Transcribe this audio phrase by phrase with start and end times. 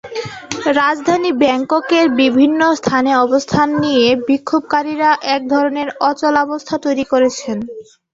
[0.75, 7.57] রাজধানী ব্যাংককের বিভিন্ন স্থানে অবস্থান নিয়ে বিক্ষোভকারীরা একধরনের অচলাবস্থা তৈরি করেছেন।